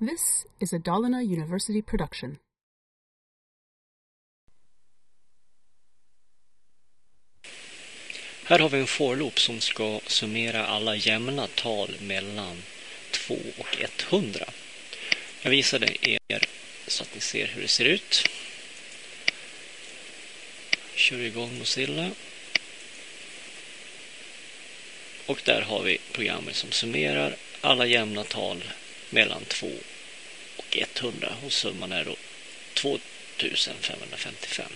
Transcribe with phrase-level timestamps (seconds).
[0.00, 2.38] This is a Dalarna University production.
[8.44, 12.62] Här har vi en for-loop som ska summera alla jämna tal mellan
[13.10, 14.44] 2 och 100.
[15.42, 16.48] Jag visade er
[16.86, 18.28] så att ni ser hur det ser ut.
[20.94, 22.10] Kör igång Mozilla.
[25.26, 28.64] Och där har vi programmet som summerar alla jämna tal
[29.10, 29.70] mellan 2
[30.56, 32.16] och 100 och summan är då
[32.74, 34.72] 2555.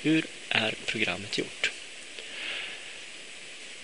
[0.00, 1.70] Hur är programmet gjort?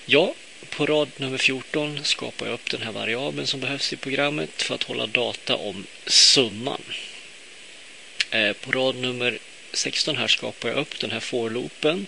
[0.07, 0.35] Ja,
[0.71, 4.75] på rad nummer 14 skapar jag upp den här variabeln som behövs i programmet för
[4.75, 6.83] att hålla data om summan.
[8.31, 9.39] Eh, på rad nummer
[9.73, 12.07] 16 här skapar jag upp den här for-loopen.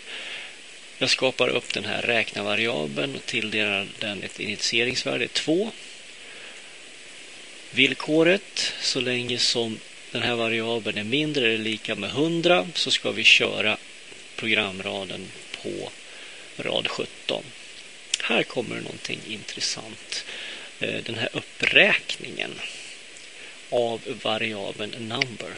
[0.99, 5.71] Jag skapar upp den här räkna-variabeln och tilldelar den ett initieringsvärde 2.
[7.77, 9.79] Villkoret, så länge som
[10.13, 13.77] den här variabeln är mindre eller lika med 100 så ska vi köra
[14.37, 15.27] programraden
[15.63, 15.91] på
[16.57, 17.45] rad 17.
[18.23, 20.25] Här kommer någonting intressant.
[20.81, 22.51] Eh, den här uppräkningen
[23.71, 25.53] av variabeln number.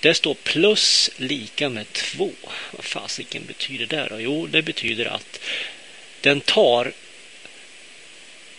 [0.00, 2.30] Det står plus lika med 2.
[2.70, 4.20] Vad fasiken betyder det då?
[4.20, 5.40] Jo, det betyder att
[6.20, 6.92] den tar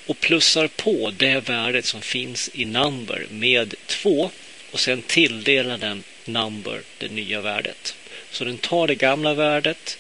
[0.06, 4.32] och plussar på det värdet som finns i number med 2
[4.72, 7.96] och sen tilldelar den number det nya värdet.
[8.32, 9.98] Så den tar det gamla värdet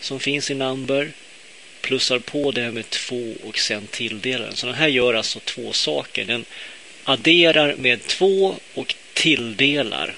[0.00, 1.12] som finns i number
[1.80, 4.56] plussar på det med 2 och sen tilldelar den.
[4.56, 6.24] Så den här gör alltså två saker.
[6.24, 6.44] Den
[7.04, 10.14] adderar med 2 och tilldelar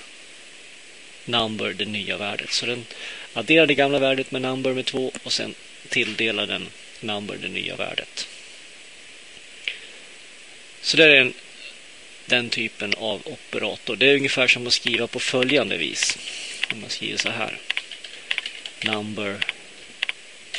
[1.24, 2.52] number det nya värdet.
[2.52, 2.86] Så den
[3.32, 5.54] adderar det gamla värdet med number med 2 och sen
[5.88, 6.68] tilldelar den
[7.00, 8.28] number det nya värdet.
[10.82, 11.34] Så det är en,
[12.26, 13.96] den typen av operator.
[13.96, 16.18] Det är ungefär som att skriva på följande vis.
[16.72, 17.58] Om man skriver så här.
[18.84, 19.36] Number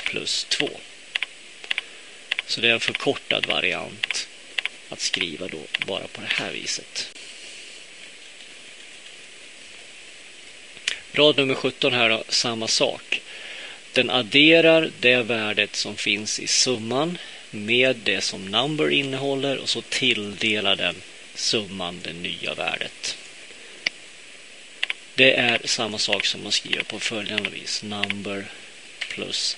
[0.03, 0.69] plus 2.
[2.45, 4.27] Så det är en förkortad variant
[4.89, 7.15] att skriva då bara på det här viset.
[11.11, 13.21] Rad nummer 17 här då, samma sak.
[13.93, 17.17] Den adderar det värdet som finns i summan
[17.53, 20.95] med det som number innehåller och så tilldelar den
[21.35, 23.17] summan det nya värdet.
[25.15, 27.83] Det är samma sak som man skriver på följande vis.
[27.83, 28.45] Number
[28.99, 29.57] plus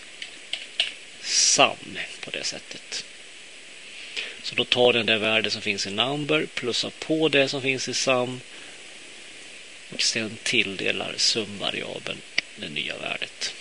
[1.21, 3.05] sum på det sättet.
[4.43, 7.87] Så då tar den det värde som finns i number, plussar på det som finns
[7.87, 8.41] i sum
[9.93, 12.21] och sen tilldelar sumvariabeln
[12.55, 13.53] det nya värdet.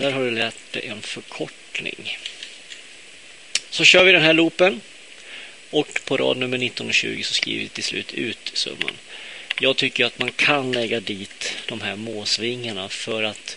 [0.00, 2.18] Där har du lärt dig en förkortning.
[3.70, 4.80] Så kör vi den här loopen.
[5.70, 8.92] Och på rad nummer 19 och 20 så skriver vi till slut ut summan.
[9.60, 13.56] Jag tycker att man kan lägga dit de här måsvingarna för att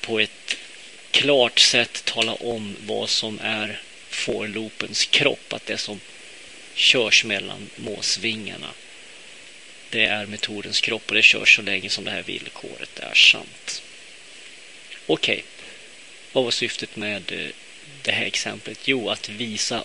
[0.00, 0.56] på ett
[1.10, 3.80] klart sätt tala om vad som är
[4.10, 5.52] forloopens kropp.
[5.52, 6.00] Att det som
[6.74, 8.70] körs mellan måsvingarna
[9.90, 13.82] det är metodens kropp och det körs så länge som det här villkoret är sant.
[15.12, 15.44] Okej, okay.
[16.32, 17.50] vad var syftet med eh,
[18.02, 18.88] det här exemplet?
[18.88, 19.84] Jo, att visa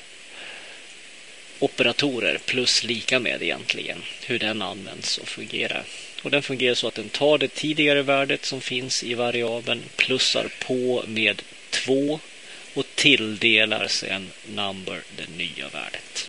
[1.60, 5.84] operatorer plus lika med egentligen hur den används och fungerar.
[6.24, 10.50] Och den fungerar så att den tar det tidigare värdet som finns i variabeln, plussar
[10.66, 12.20] på med 2
[12.74, 16.28] och tilldelar sen number det nya värdet.